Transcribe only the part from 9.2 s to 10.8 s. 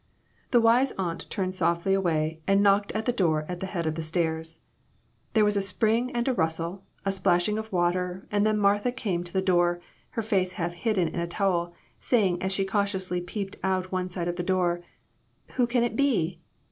to the door, her face half